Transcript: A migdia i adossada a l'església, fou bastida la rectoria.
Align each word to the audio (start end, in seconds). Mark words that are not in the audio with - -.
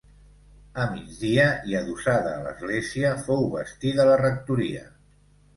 A 0.83 0.85
migdia 0.93 1.43
i 1.73 1.77
adossada 1.81 2.31
a 2.37 2.41
l'església, 2.47 3.13
fou 3.29 3.47
bastida 3.57 4.09
la 4.11 4.21
rectoria. 4.27 4.83